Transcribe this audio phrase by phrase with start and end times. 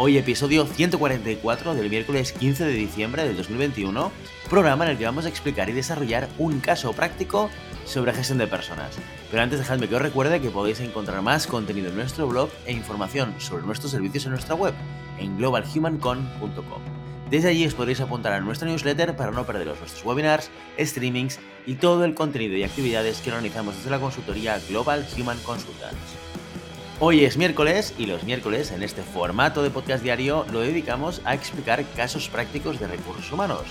[0.00, 4.12] Hoy episodio 144 del miércoles 15 de diciembre del 2021,
[4.48, 7.50] programa en el que vamos a explicar y desarrollar un caso práctico
[7.84, 8.96] sobre gestión de personas.
[9.28, 12.72] Pero antes dejadme que os recuerde que podéis encontrar más contenido en nuestro blog e
[12.72, 14.72] información sobre nuestros servicios en nuestra web,
[15.18, 16.82] en globalhumancon.com.
[17.28, 21.74] Desde allí os podréis apuntar a nuestra newsletter para no perderos nuestros webinars, streamings y
[21.74, 26.27] todo el contenido y actividades que organizamos desde la consultoría Global Human Consultants.
[27.00, 31.32] Hoy es miércoles y los miércoles en este formato de podcast diario lo dedicamos a
[31.32, 33.62] explicar casos prácticos de recursos humanos.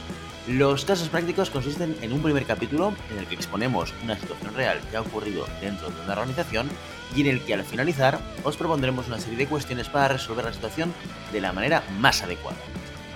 [0.47, 4.79] Los casos prácticos consisten en un primer capítulo en el que exponemos una situación real
[4.89, 6.69] que ha ocurrido dentro de una organización
[7.17, 10.53] y en el que al finalizar os propondremos una serie de cuestiones para resolver la
[10.53, 10.93] situación
[11.33, 12.55] de la manera más adecuada,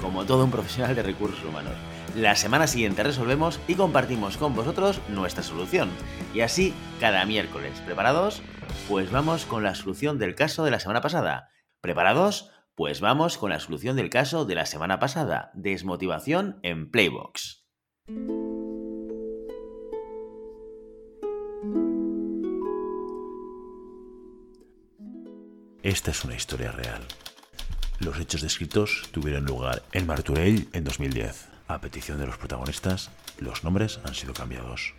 [0.02, 1.76] como todo un profesional de recursos humanos.
[2.18, 5.90] La semana siguiente resolvemos y compartimos con vosotros nuestra solución.
[6.34, 7.82] Y así cada miércoles.
[7.86, 8.42] ¿Preparados?
[8.88, 11.50] Pues vamos con la solución del caso de la semana pasada.
[11.82, 12.52] ¿Preparados?
[12.76, 15.52] Pues vamos con la solución del caso de la semana pasada.
[15.54, 17.66] Desmotivación en Playbox.
[25.84, 27.02] Esta es una historia real.
[28.00, 31.50] Los hechos descritos tuvieron lugar en Marturell en 2010.
[31.68, 34.94] A petición de los protagonistas, los nombres han sido cambiados.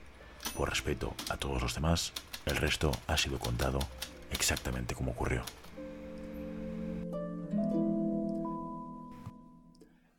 [0.56, 2.12] Por respeto a todos los demás,
[2.46, 3.78] el resto ha sido contado
[4.30, 5.42] exactamente como ocurrió.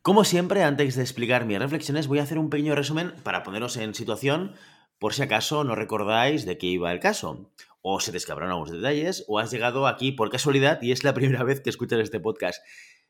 [0.02, 3.78] Como siempre, antes de explicar mis reflexiones, voy a hacer un pequeño resumen para poneros
[3.78, 4.54] en situación
[4.98, 7.50] por si acaso no recordáis de qué iba el caso.
[7.80, 11.14] O se te escaparon algunos detalles, o has llegado aquí por casualidad y es la
[11.14, 12.62] primera vez que escuchas este podcast.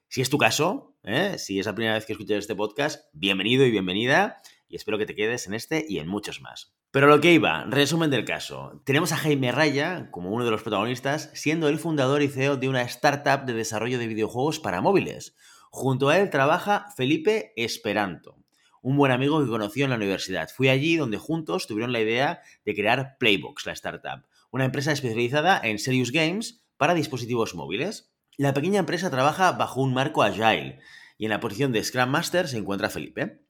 [0.09, 1.37] Si es tu caso, ¿eh?
[1.39, 5.07] si es la primera vez que escuchas este podcast, bienvenido y bienvenida y espero que
[5.07, 6.75] te quedes en este y en muchos más.
[6.95, 8.81] Pero lo que iba, resumen del caso.
[8.85, 12.69] Tenemos a Jaime Raya como uno de los protagonistas, siendo el fundador y CEO de
[12.69, 15.35] una startup de desarrollo de videojuegos para móviles.
[15.73, 18.37] Junto a él trabaja Felipe Esperanto,
[18.81, 20.49] un buen amigo que conoció en la universidad.
[20.55, 25.61] Fui allí donde juntos tuvieron la idea de crear Playbox, la startup, una empresa especializada
[25.65, 28.13] en serious games para dispositivos móviles.
[28.37, 30.79] La pequeña empresa trabaja bajo un marco agile
[31.19, 33.41] y en la posición de Scrum Master se encuentra Felipe.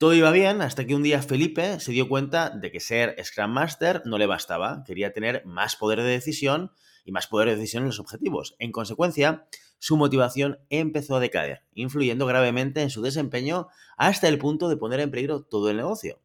[0.00, 3.50] Todo iba bien hasta que un día Felipe se dio cuenta de que ser Scrum
[3.50, 6.72] Master no le bastaba, quería tener más poder de decisión
[7.04, 8.56] y más poder de decisión en los objetivos.
[8.58, 9.46] En consecuencia,
[9.78, 13.68] su motivación empezó a decaer, influyendo gravemente en su desempeño
[13.98, 16.18] hasta el punto de poner en peligro todo el negocio.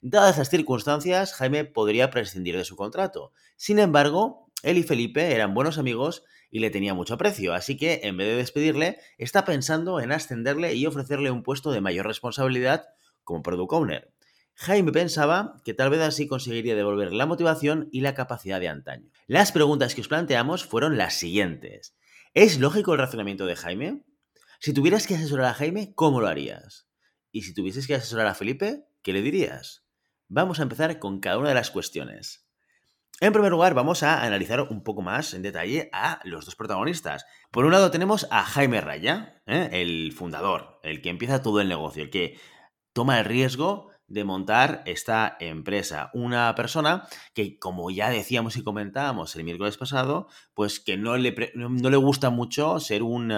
[0.00, 3.34] Dadas estas circunstancias, Jaime podría prescindir de su contrato.
[3.56, 8.00] Sin embargo, él y Felipe eran buenos amigos y le tenía mucho aprecio, así que
[8.04, 12.86] en vez de despedirle, está pensando en ascenderle y ofrecerle un puesto de mayor responsabilidad
[13.28, 14.14] como product owner.
[14.54, 19.10] Jaime pensaba que tal vez así conseguiría devolver la motivación y la capacidad de antaño.
[19.26, 21.94] Las preguntas que os planteamos fueron las siguientes.
[22.32, 24.02] ¿Es lógico el razonamiento de Jaime?
[24.60, 26.88] Si tuvieras que asesorar a Jaime, ¿cómo lo harías?
[27.30, 29.84] Y si tuvieses que asesorar a Felipe, ¿qué le dirías?
[30.26, 32.48] Vamos a empezar con cada una de las cuestiones.
[33.20, 37.26] En primer lugar, vamos a analizar un poco más en detalle a los dos protagonistas.
[37.50, 39.68] Por un lado tenemos a Jaime Raya, ¿eh?
[39.72, 42.38] el fundador, el que empieza todo el negocio, el que
[42.98, 46.10] toma el riesgo de montar esta empresa.
[46.14, 51.52] Una persona que, como ya decíamos y comentábamos el miércoles pasado, pues que no le,
[51.54, 53.32] no le gusta mucho ser un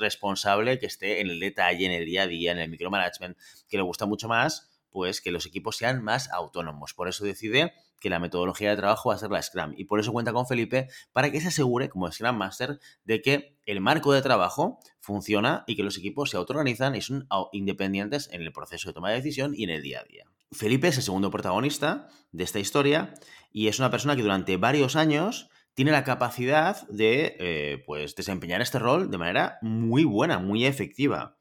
[0.00, 3.38] responsable que esté en el detalle, en el día a día, en el micromanagement,
[3.68, 6.92] que le gusta mucho más pues que los equipos sean más autónomos.
[6.94, 9.74] Por eso decide que la metodología de trabajo va a ser la Scrum.
[9.76, 13.56] Y por eso cuenta con Felipe para que se asegure, como Scrum Master, de que
[13.64, 18.42] el marco de trabajo funciona y que los equipos se autoorganizan y son independientes en
[18.42, 20.24] el proceso de toma de decisión y en el día a día.
[20.52, 23.14] Felipe es el segundo protagonista de esta historia
[23.52, 28.62] y es una persona que durante varios años tiene la capacidad de eh, pues, desempeñar
[28.62, 31.36] este rol de manera muy buena, muy efectiva.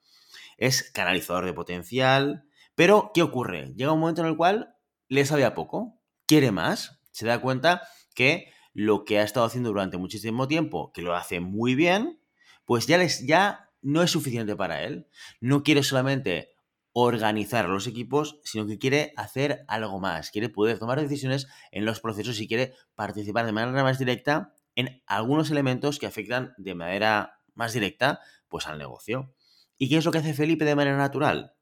[0.58, 3.74] Es canalizador de potencial, pero ¿qué ocurre?
[3.75, 4.75] Llega un momento en el cual
[5.08, 7.83] le sabe a poco, quiere más, se da cuenta
[8.13, 12.19] que lo que ha estado haciendo durante muchísimo tiempo, que lo hace muy bien,
[12.66, 15.07] pues ya, les, ya no es suficiente para él.
[15.39, 16.56] No quiere solamente
[16.92, 22.00] organizar los equipos, sino que quiere hacer algo más, quiere poder tomar decisiones en los
[22.00, 27.42] procesos y quiere participar de manera más directa en algunos elementos que afectan de manera
[27.54, 29.33] más directa, pues al negocio.
[29.77, 31.55] ¿Y qué es lo que hace Felipe de manera natural?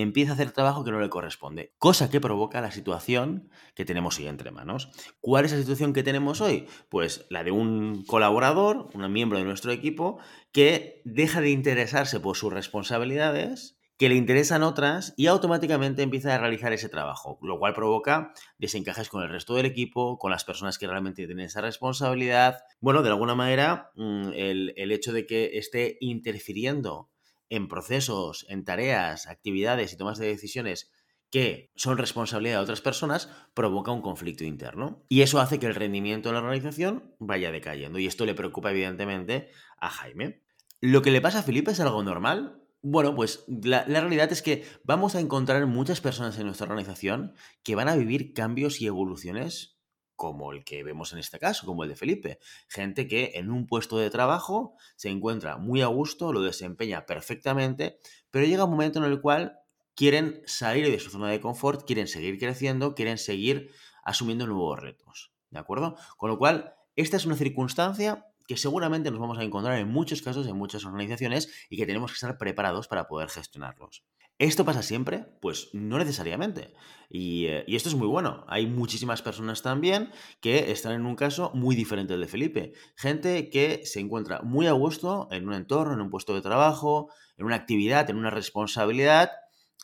[0.00, 4.16] Empieza a hacer trabajo que no le corresponde, cosa que provoca la situación que tenemos
[4.20, 4.92] hoy entre manos.
[5.20, 6.68] ¿Cuál es la situación que tenemos hoy?
[6.88, 10.20] Pues la de un colaborador, un miembro de nuestro equipo,
[10.52, 16.38] que deja de interesarse por sus responsabilidades que le interesan otras y automáticamente empieza a
[16.38, 20.78] realizar ese trabajo, lo cual provoca desencajes con el resto del equipo, con las personas
[20.78, 22.60] que realmente tienen esa responsabilidad.
[22.78, 27.10] Bueno, de alguna manera, mm, el, el hecho de que esté interfiriendo
[27.50, 30.90] en procesos, en tareas, actividades y tomas de decisiones
[31.30, 35.04] que son responsabilidad de otras personas, provoca un conflicto interno.
[35.08, 37.98] Y eso hace que el rendimiento de la organización vaya decayendo.
[37.98, 40.42] Y esto le preocupa evidentemente a Jaime.
[40.80, 44.64] Lo que le pasa a Felipe es algo normal, bueno, pues la, realidad es que
[44.84, 47.34] vamos a encontrar muchas personas en nuestra organización
[47.64, 49.77] que van a vivir cambios y evoluciones
[50.18, 52.40] como el que vemos en este caso, como el de Felipe.
[52.66, 58.00] Gente que en un puesto de trabajo se encuentra muy a gusto, lo desempeña perfectamente,
[58.32, 59.60] pero llega un momento en el cual
[59.94, 63.70] quieren salir de su zona de confort, quieren seguir creciendo, quieren seguir
[64.02, 65.32] asumiendo nuevos retos.
[65.50, 65.94] ¿De acuerdo?
[66.16, 70.22] Con lo cual, esta es una circunstancia que seguramente nos vamos a encontrar en muchos
[70.22, 74.04] casos, en muchas organizaciones, y que tenemos que estar preparados para poder gestionarlos.
[74.38, 75.26] ¿Esto pasa siempre?
[75.42, 76.72] Pues no necesariamente.
[77.10, 78.44] Y, eh, y, esto es muy bueno.
[78.48, 80.10] Hay muchísimas personas también
[80.40, 82.72] que están en un caso muy diferente del de Felipe.
[82.96, 87.10] Gente que se encuentra muy a gusto en un entorno, en un puesto de trabajo,
[87.36, 89.30] en una actividad, en una responsabilidad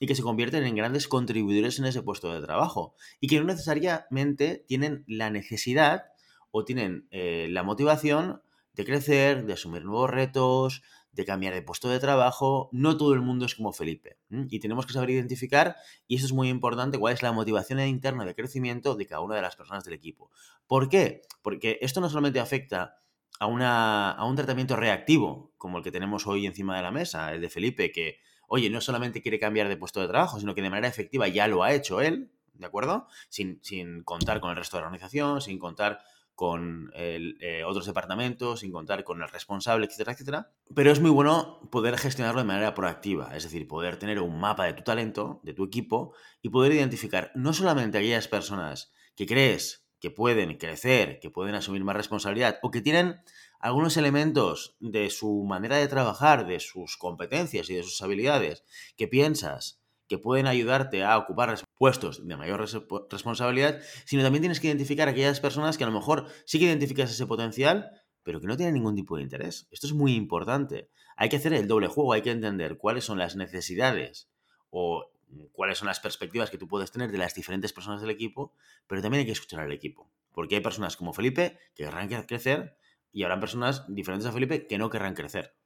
[0.01, 2.95] y que se convierten en grandes contribuidores en ese puesto de trabajo.
[3.21, 6.05] Y que no necesariamente tienen la necesidad
[6.51, 8.41] o tienen eh, la motivación
[8.75, 10.83] de crecer, de asumir nuevos retos,
[11.13, 12.69] de cambiar de puesto de trabajo.
[12.73, 14.19] No todo el mundo es como Felipe.
[14.31, 15.77] Y tenemos que saber identificar,
[16.07, 19.37] y eso es muy importante, cuál es la motivación interna de crecimiento de cada una
[19.37, 20.31] de las personas del equipo.
[20.67, 21.23] ¿Por qué?
[21.43, 22.97] Porque esto no solamente afecta
[23.39, 27.33] a, una, a un tratamiento reactivo, como el que tenemos hoy encima de la mesa,
[27.33, 28.19] el de Felipe, que,
[28.49, 31.47] oye, no solamente quiere cambiar de puesto de trabajo, sino que de manera efectiva ya
[31.47, 33.07] lo ha hecho él, ¿de acuerdo?
[33.29, 36.01] Sin, sin contar con el resto de la organización, sin contar
[36.35, 40.53] con eh, otros departamentos, sin contar con el responsable, etcétera, etcétera.
[40.75, 44.65] Pero es muy bueno poder gestionarlo de manera proactiva, es decir, poder tener un mapa
[44.65, 49.85] de tu talento, de tu equipo, y poder identificar no solamente aquellas personas que crees
[50.01, 53.23] que pueden crecer, que pueden asumir más responsabilidad o que tienen
[53.59, 58.65] algunos elementos de su manera de trabajar, de sus competencias y de sus habilidades
[58.97, 59.81] que piensas
[60.15, 62.65] que pueden ayudarte a ocupar puestos de mayor
[63.11, 67.11] responsabilidad, sino también tienes que identificar aquellas personas que a lo mejor sí que identificas
[67.11, 67.91] ese potencial,
[68.23, 69.67] pero que no tienen ningún tipo de interés.
[69.71, 70.89] Esto es muy importante.
[71.17, 74.29] Hay que hacer el doble juego, hay que entender cuáles son las necesidades
[74.71, 75.11] o
[75.53, 78.55] cuáles son las perspectivas que tú puedes tener de las diferentes personas del equipo,
[78.87, 80.11] pero también hay que escuchar al equipo.
[80.33, 82.77] Porque hay personas como Felipe que querrán crecer
[83.15, 85.57] y habrán personas diferentes a Felipe que no querrán crecer.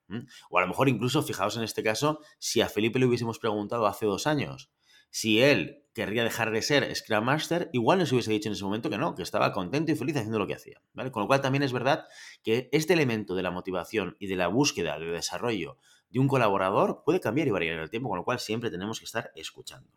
[0.50, 3.86] O a lo mejor incluso, fijaos en este caso, si a Felipe le hubiésemos preguntado
[3.86, 4.70] hace dos años
[5.10, 8.90] si él querría dejar de ser Scrum Master, igual nos hubiese dicho en ese momento
[8.90, 10.80] que no, que estaba contento y feliz haciendo lo que hacía.
[11.10, 12.06] Con lo cual también es verdad
[12.42, 15.78] que este elemento de la motivación y de la búsqueda de desarrollo
[16.10, 18.98] de un colaborador puede cambiar y variar en el tiempo, con lo cual siempre tenemos
[18.98, 19.90] que estar escuchando.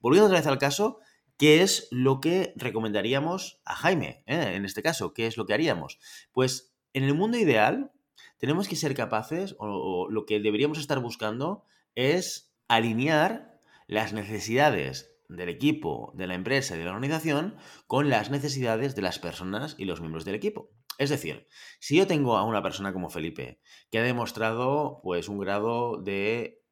[0.00, 0.98] Volviendo otra vez al caso,
[1.36, 4.22] ¿qué es lo que recomendaríamos a Jaime?
[4.26, 4.52] Eh?
[4.54, 5.98] En este caso, ¿qué es lo que haríamos?
[6.32, 7.92] Pues en el mundo ideal,
[8.38, 15.48] tenemos que ser capaces, o, lo que deberíamos estar buscando, es alinear las necesidades del
[15.48, 17.56] equipo, de la empresa y de la organización
[17.86, 20.70] con las necesidades de las personas y los miembros del equipo.
[20.98, 21.46] Es decir,
[21.80, 26.62] si yo tengo a una persona como Felipe que ha demostrado pues un grado de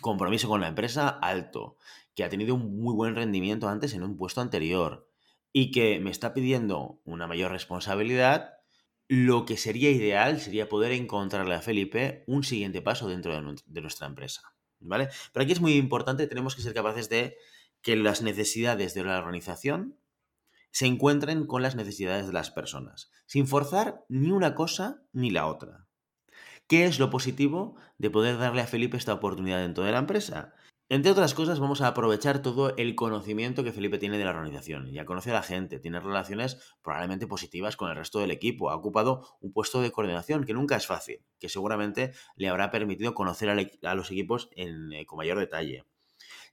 [0.00, 1.76] compromiso con la empresa alto,
[2.14, 5.10] que ha tenido un muy buen rendimiento antes en un puesto anterior
[5.52, 8.55] y que me está pidiendo una mayor responsabilidad,
[9.08, 14.06] lo que sería ideal sería poder encontrarle a Felipe un siguiente paso dentro de, nuestra
[14.06, 14.54] empresa.
[14.80, 15.08] ¿Vale?
[15.32, 17.36] Pero aquí es muy importante, tenemos que ser capaces de
[17.82, 19.98] que las necesidades de la organización
[20.70, 25.46] se encuentren con las necesidades de las personas, sin forzar ni una cosa ni la
[25.46, 25.86] otra.
[26.66, 30.52] ¿Qué es lo positivo de poder darle a Felipe esta oportunidad dentro de la empresa?
[30.88, 34.92] Entre otras cosas, vamos a aprovechar todo el conocimiento que Felipe tiene de la organización.
[34.92, 38.76] Ya conoce a la gente, tiene relaciones probablemente positivas con el resto del equipo, ha
[38.76, 43.50] ocupado un puesto de coordinación que nunca es fácil, que seguramente le habrá permitido conocer
[43.50, 45.84] a, los equipos en, eh, con mayor detalle.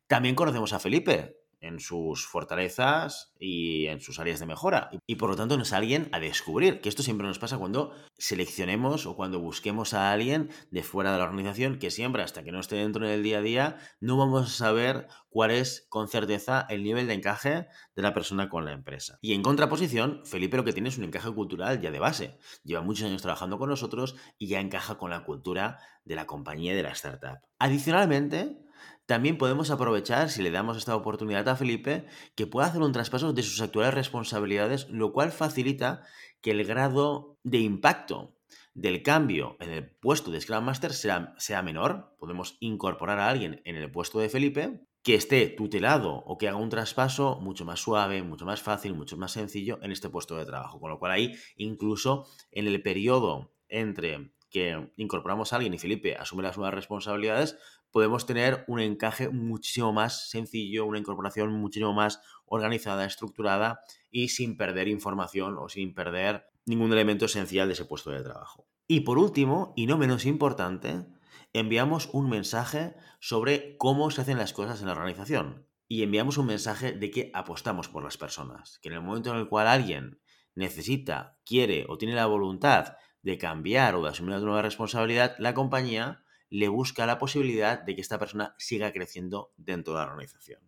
[0.08, 1.43] También conocemos a Felipe.
[1.64, 4.92] En sus fortalezas y en sus áreas de mejora.
[5.08, 7.94] Y por lo tanto no es alguien a descubrir, que esto siempre nos pasa cuando
[8.18, 12.52] seleccionemos o cuando busquemos a alguien de fuera de la organización, que siempre hasta que
[12.52, 16.66] no esté dentro del día a día, no vamos a saber cuál es con certeza
[16.70, 19.18] el nivel de encaje de la persona con la empresa.
[19.22, 22.38] Y en contraposición, Felipe lo que tiene es un encaje cultural ya de base.
[22.64, 26.74] Lleva muchos años trabajando con nosotros y ya encaja con la cultura de la compañía
[26.74, 27.40] y de la startup.
[27.58, 28.64] Adicionalmente,
[29.06, 33.34] también podemos aprovechar, si le damos esta oportunidad a Felipe, que pueda hacer un traspaso
[33.34, 36.04] de sus actuales responsabilidades, lo cual facilita
[36.42, 38.38] que el grado de impacto
[38.74, 42.16] del cambio en el puesto de Scrum Master sea, sea menor.
[42.18, 46.58] Podemos incorporar a alguien en el puesto de Felipe que esté tutelado o que haga
[46.58, 50.46] un traspaso mucho más suave, mucho más fácil, mucho más sencillo en este puesto de
[50.46, 50.80] trabajo.
[50.80, 56.16] Con lo cual ahí, incluso en el periodo entre que incorporamos a alguien y Felipe
[56.16, 57.58] asume las nuevas responsabilidades,
[57.92, 63.82] podemos tener un encaje muchísimo más sencillo, una incorporación muchísimo más organizada, estructurada
[64.12, 68.68] y sin perder información o sin perder ningún elemento esencial de ese puesto de trabajo.
[68.88, 71.08] Y por último, y no menos importante,
[71.52, 75.68] enviamos un mensaje sobre cómo se hacen las cosas en la organización.
[75.88, 79.38] Y enviamos un mensaje de que apostamos por las personas, que en el momento en
[79.38, 80.20] el cual alguien
[80.56, 85.54] necesita, quiere o tiene la voluntad de cambiar o de asumir una nueva responsabilidad, la
[85.54, 90.62] compañía le busca la posibilidad de que esta persona siga creciendo dentro de la organización.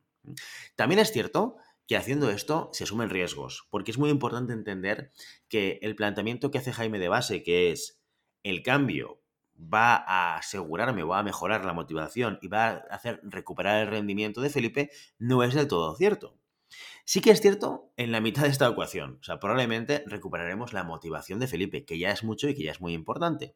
[0.75, 1.57] También es cierto
[1.87, 5.11] que haciendo esto se asumen riesgos, porque es muy importante entender
[5.47, 8.01] que el planteamiento que hace Jaime de base, que es
[8.41, 9.21] el cambio
[9.57, 14.41] va a asegurarme, va a mejorar la motivación y va a hacer recuperar el rendimiento
[14.41, 16.39] de Felipe, no es del todo cierto.
[17.05, 19.19] Sí que es cierto en la mitad de esta ecuación.
[19.21, 22.71] O sea, probablemente recuperaremos la motivación de Felipe, que ya es mucho y que ya
[22.71, 23.55] es muy importante.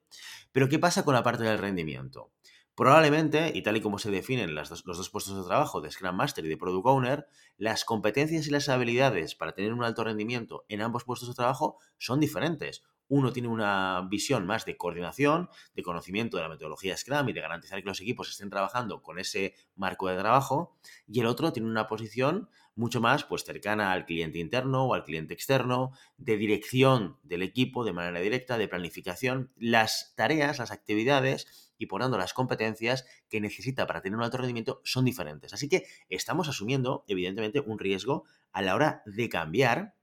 [0.51, 2.31] Pero ¿qué pasa con la parte del rendimiento?
[2.75, 6.45] Probablemente, y tal y como se definen los dos puestos de trabajo de Scrum Master
[6.45, 10.81] y de Product Owner, las competencias y las habilidades para tener un alto rendimiento en
[10.81, 12.83] ambos puestos de trabajo son diferentes.
[13.09, 17.41] Uno tiene una visión más de coordinación, de conocimiento de la metodología Scrum y de
[17.41, 21.67] garantizar que los equipos estén trabajando con ese marco de trabajo, y el otro tiene
[21.67, 27.17] una posición mucho más pues cercana al cliente interno o al cliente externo, de dirección
[27.23, 33.05] del equipo de manera directa, de planificación, las tareas, las actividades y por las competencias
[33.27, 35.53] que necesita para tener un alto rendimiento son diferentes.
[35.53, 39.95] Así que estamos asumiendo, evidentemente, un riesgo a la hora de cambiar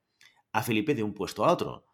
[0.53, 1.86] a Felipe de un puesto a otro.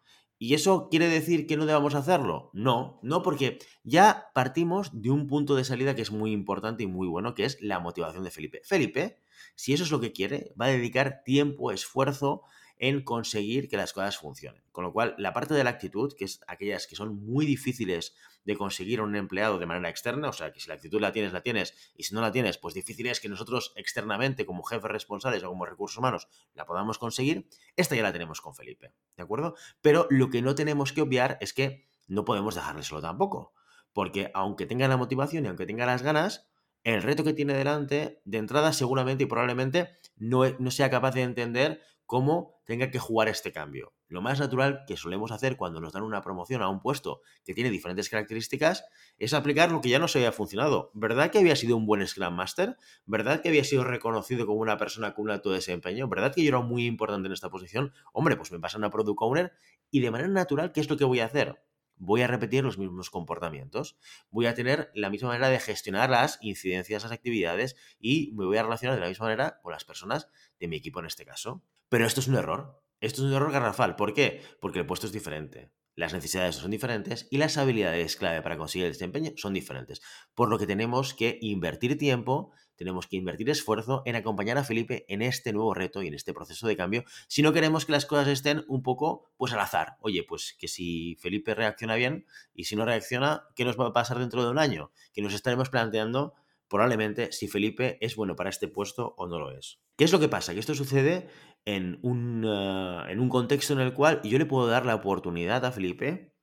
[0.43, 2.49] ¿Y eso quiere decir que no debamos hacerlo?
[2.51, 6.87] No, no porque ya partimos de un punto de salida que es muy importante y
[6.87, 8.59] muy bueno, que es la motivación de Felipe.
[8.65, 9.21] Felipe,
[9.55, 12.41] si eso es lo que quiere, va a dedicar tiempo, esfuerzo,
[12.83, 14.61] en conseguir que las cosas funcionen.
[14.73, 18.13] Con lo cual, la parte de la actitud, que es aquellas que son muy difíciles
[18.43, 21.13] de conseguir a un empleado de manera externa, o sea, que si la actitud la
[21.13, 24.63] tienes, la tienes, y si no la tienes, pues difícil es que nosotros externamente, como
[24.63, 27.47] jefes responsables o como recursos humanos, la podamos conseguir,
[27.77, 29.55] esta ya la tenemos con Felipe, ¿de acuerdo?
[29.81, 33.53] Pero lo que no tenemos que obviar es que no podemos dejarle solo tampoco,
[33.93, 36.49] porque aunque tenga la motivación y aunque tenga las ganas,
[36.83, 41.21] el reto que tiene delante, de entrada seguramente y probablemente no, no sea capaz de
[41.21, 43.93] entender cómo tenga que jugar este cambio.
[44.07, 47.53] Lo más natural que solemos hacer cuando nos dan una promoción a un puesto que
[47.53, 48.85] tiene diferentes características
[49.17, 50.91] es aplicar lo que ya nos había funcionado.
[50.93, 52.77] ¿Verdad que había sido un buen Scrum Master?
[53.05, 56.07] ¿Verdad que había sido reconocido como una persona con un alto desempeño?
[56.07, 57.93] ¿Verdad que yo era muy importante en esta posición?
[58.13, 59.53] Hombre, pues me pasa una Product Owner
[59.91, 61.59] y de manera natural, ¿qué es lo que voy a hacer?
[61.97, 63.97] voy a repetir los mismos comportamientos,
[64.29, 68.57] voy a tener la misma manera de gestionar las incidencias, las actividades y me voy
[68.57, 70.27] a relacionar de la misma manera con las personas
[70.59, 71.63] de mi equipo en este caso.
[71.93, 72.81] Pero esto es un error.
[73.01, 73.95] Esto es un error garrafal.
[73.95, 74.41] ¿Por qué?
[74.59, 75.71] Porque el puesto es diferente.
[75.93, 80.01] Las necesidades son diferentes y las habilidades clave para conseguir el desempeño son diferentes.
[80.33, 85.05] Por lo que tenemos que invertir tiempo, tenemos que invertir esfuerzo en acompañar a Felipe
[85.07, 88.07] en este nuevo reto y en este proceso de cambio si no queremos que las
[88.07, 89.97] cosas estén un poco pues al azar.
[89.99, 93.93] Oye, pues que si Felipe reacciona bien y si no reacciona, ¿qué nos va a
[93.93, 94.91] pasar dentro de un año?
[95.13, 96.33] Que nos estaremos planteando
[96.69, 99.83] probablemente si Felipe es bueno para este puesto o no lo es.
[99.95, 100.53] ¿Qué es lo que pasa?
[100.53, 101.29] Que esto sucede
[101.65, 105.63] en un, eh, en un contexto en el cual yo le puedo dar la oportunidad
[105.65, 106.33] a Felipe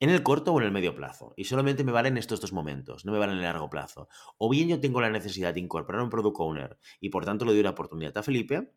[0.00, 1.32] en el corto o en el medio plazo.
[1.36, 4.08] Y solamente me valen estos dos momentos, no me valen en el largo plazo.
[4.38, 7.52] O bien yo tengo la necesidad de incorporar un product owner y por tanto le
[7.52, 8.72] doy la oportunidad a Felipe,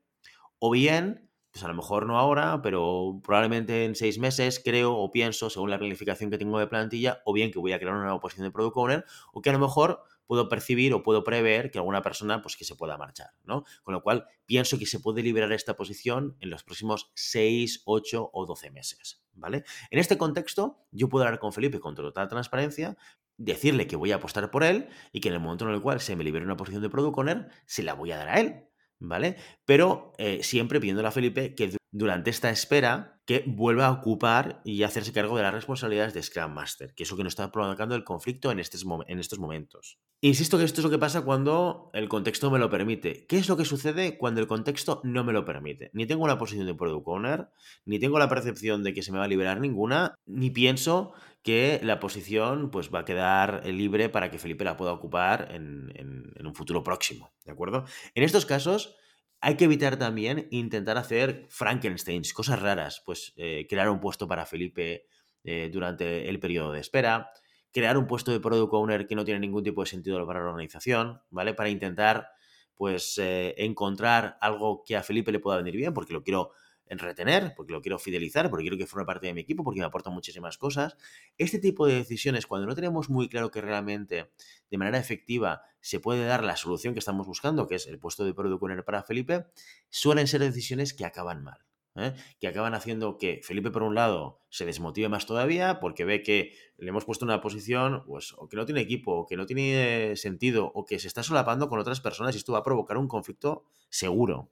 [0.59, 5.11] o bien, pues a lo mejor no ahora, pero probablemente en seis meses creo o
[5.11, 8.03] pienso, según la planificación que tengo de plantilla, o bien que voy a crear una
[8.03, 11.71] nueva posición de product owner, o que a lo mejor puedo percibir o puedo prever
[11.71, 13.63] que alguna persona pues que se pueda marchar, ¿no?
[13.83, 18.29] Con lo cual pienso que se puede liberar esta posición en los próximos 6, 8
[18.31, 19.63] o 12 meses, ¿vale?
[19.89, 22.97] En este contexto yo puedo hablar con Felipe con total transparencia,
[23.37, 26.01] decirle que voy a apostar por él y que en el momento en el cual
[26.01, 28.67] se me libere una posición de product owner, se la voy a dar a él.
[28.99, 29.37] ¿vale?
[29.65, 34.83] Pero eh, siempre pidiéndole a Felipe que durante esta espera que vuelva a ocupar y
[34.83, 37.93] hacerse cargo de las responsabilidades de Scrum Master, que es lo que nos está provocando
[37.93, 39.99] el conflicto en, estos en estos momentos.
[40.21, 43.25] Insisto que esto es lo que pasa cuando el contexto me lo permite.
[43.27, 45.91] ¿Qué es lo que sucede cuando el contexto no me lo permite?
[45.91, 47.49] Ni tengo una posición de product owner,
[47.83, 51.11] ni tengo la percepción de que se me va a liberar ninguna, ni pienso
[51.43, 55.91] que la posición pues, va a quedar libre para que Felipe la pueda ocupar en,
[55.97, 57.33] en un futuro próximo.
[57.43, 57.83] ¿De acuerdo?
[58.15, 58.95] En estos casos
[59.39, 64.45] hay que evitar también intentar hacer Frankensteins, cosas raras, pues eh, crear un puesto para
[64.45, 65.07] Felipe
[65.43, 67.31] eh, durante el periodo de espera,
[67.71, 70.49] crear un puesto de product owner que no tiene ningún tipo de sentido para la
[70.49, 71.53] organización, ¿vale?
[71.53, 72.29] Para intentar,
[72.75, 76.51] pues, eh, encontrar algo que a Felipe le pueda venir bien, porque lo quiero
[76.89, 79.79] en retener, porque lo quiero fidelizar, porque quiero que forme parte de mi equipo, porque
[79.79, 80.97] me aporta muchísimas cosas.
[81.37, 84.31] Este tipo de decisiones, cuando no tenemos muy claro que realmente
[84.69, 88.25] de manera efectiva se puede dar la solución que estamos buscando, que es el puesto
[88.25, 89.45] de Product Owner para Felipe,
[89.89, 91.67] suelen ser decisiones que acaban mal.
[91.97, 92.13] ¿eh?
[92.39, 96.53] que acaban haciendo que Felipe, por un lado, se desmotive más todavía porque ve que
[96.77, 100.15] le hemos puesto una posición pues, o que no tiene equipo, o que no tiene
[100.15, 103.07] sentido, o que se está solapando con otras personas y esto va a provocar un
[103.07, 104.51] conflicto seguro.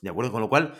[0.00, 0.32] ¿De acuerdo?
[0.32, 0.74] Con lo cual,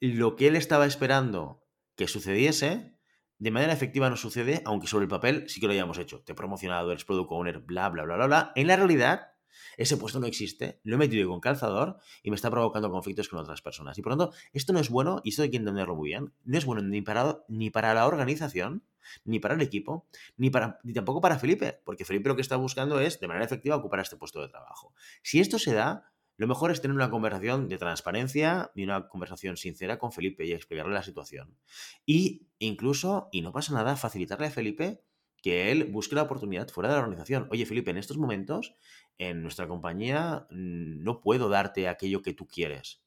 [0.00, 1.64] lo que él estaba esperando
[1.96, 2.98] que sucediese,
[3.38, 6.20] de manera efectiva no sucede, aunque sobre el papel sí que lo hayamos hecho.
[6.20, 8.52] Te he promocionado, eres product owner, bla, bla, bla, bla, bla.
[8.54, 9.32] En la realidad,
[9.76, 13.38] ese puesto no existe, lo he metido con calzador y me está provocando conflictos con
[13.38, 13.98] otras personas.
[13.98, 16.32] Y por lo tanto, esto no es bueno, y esto hay que entenderlo muy bien,
[16.44, 18.84] no es bueno ni para, ni para la organización,
[19.24, 22.56] ni para el equipo, ni, para, ni tampoco para Felipe, porque Felipe lo que está
[22.56, 24.94] buscando es, de manera efectiva, ocupar este puesto de trabajo.
[25.22, 29.56] Si esto se da, lo mejor es tener una conversación de transparencia y una conversación
[29.56, 31.56] sincera con Felipe y explicarle la situación.
[32.04, 35.02] Y incluso, y no pasa nada, facilitarle a Felipe
[35.42, 37.46] que él busque la oportunidad fuera de la organización.
[37.50, 38.74] Oye, Felipe, en estos momentos,
[39.16, 43.02] en nuestra compañía, mm, no puedo darte aquello que tú quieres.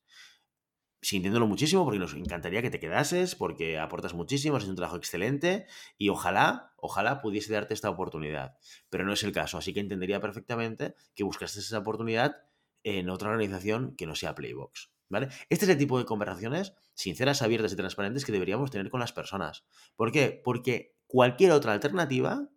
[1.01, 5.65] Sintiéndolo muchísimo, porque nos encantaría que te quedases, porque aportas muchísimo, es un trabajo excelente
[5.97, 8.57] y ojalá, ojalá pudiese darte esta oportunidad.
[8.89, 12.48] Pero no es el caso, así que entendería perfectamente que buscases esa oportunidad
[12.83, 14.91] en otra organización que no sea Playbox.
[15.09, 15.29] ¿Vale?
[15.49, 19.11] Este es el tipo de conversaciones sinceras, abiertas y transparentes que deberíamos tener con las
[19.11, 19.65] personas.
[19.95, 20.39] ¿Por qué?
[20.43, 22.47] Porque cualquier otra alternativa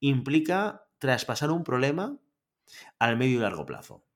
[0.00, 2.18] implica traspasar un problema
[2.98, 4.06] al medio y largo plazo.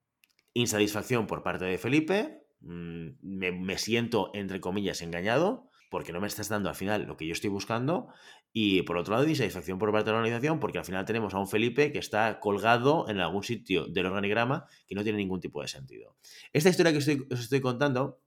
[0.55, 6.27] Insatisfacción por parte de Felipe, mm, me, me siento, entre comillas, engañado, porque no me
[6.27, 8.09] estás dando al final lo que yo estoy buscando.
[8.53, 11.39] Y por otro lado, insatisfacción por parte de la organización, porque al final tenemos a
[11.39, 15.63] un Felipe que está colgado en algún sitio del organigrama que no tiene ningún tipo
[15.63, 16.17] de sentido.
[16.53, 18.25] Esta historia que os estoy contando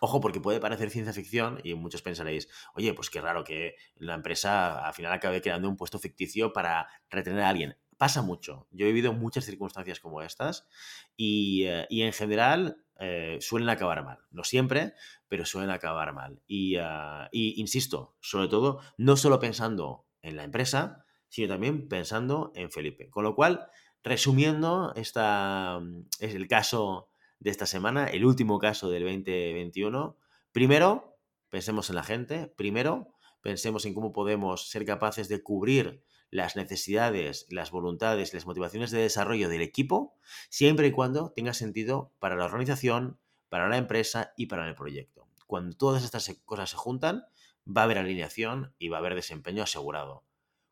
[0.00, 4.14] Ojo, porque puede parecer ciencia ficción y muchos pensaréis, oye, pues qué raro que la
[4.14, 7.76] empresa al final acabe creando un puesto ficticio para retener a alguien.
[7.96, 8.66] Pasa mucho.
[8.70, 10.68] Yo he vivido muchas circunstancias como estas
[11.16, 14.18] y, eh, y en general eh, suelen acabar mal.
[14.30, 14.94] No siempre,
[15.28, 16.40] pero suelen acabar mal.
[16.80, 22.70] Ah, y, insisto, sobre todo, no solo pensando en la empresa, sino también pensando en
[22.70, 23.10] Felipe.
[23.10, 23.68] Con lo cual,
[24.02, 25.80] resumiendo, esta
[26.20, 30.16] es el caso de esta semana, el último caso del 2021.
[30.52, 31.18] Primero,
[31.50, 32.46] pensemos en la gente.
[32.56, 38.90] Primero, pensemos en cómo podemos ser capaces de cubrir las necesidades, las voluntades, las motivaciones
[38.90, 40.14] de desarrollo del equipo,
[40.48, 45.28] siempre y cuando tenga sentido para la organización, para la empresa y para el proyecto.
[45.46, 47.24] Cuando todas estas cosas se juntan,
[47.66, 50.24] va a haber alineación y va a haber desempeño asegurado.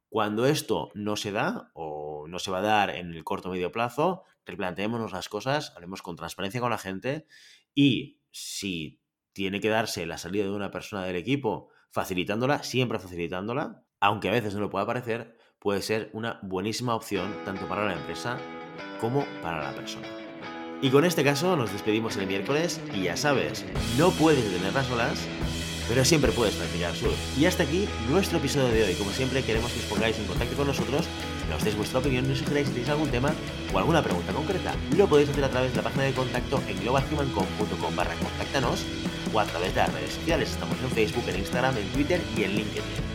[0.09, 3.53] Cuando esto no se da o no se va a dar en el corto o
[3.53, 7.27] medio plazo, replanteémonos las cosas, hablemos con transparencia con la gente
[7.75, 9.01] y si
[9.33, 14.33] tiene que darse la salida de una persona del equipo, facilitándola, siempre facilitándola, aunque a
[14.33, 18.37] veces no lo pueda parecer, puede ser una buenísima opción tanto para la empresa
[19.01, 20.07] como para la persona.
[20.83, 23.65] Y con este caso nos despedimos el miércoles y ya sabes,
[23.97, 25.27] no puedes detener las olas,
[25.89, 27.17] pero siempre puedes practicar surf.
[27.39, 28.95] Y hasta aquí nuestro episodio de hoy.
[28.95, 31.09] Como siempre queremos que os pongáis en contacto con nosotros,
[31.49, 33.33] nos deis vuestra opinión, nos sugeráis si tenéis algún tema
[33.73, 34.75] o alguna pregunta concreta.
[34.99, 38.85] Lo podéis hacer a través de la página de contacto en globalhumancom.com barra contáctanos
[39.33, 40.51] o a través de las redes sociales.
[40.51, 43.15] Estamos en Facebook, en Instagram, en Twitter y en LinkedIn.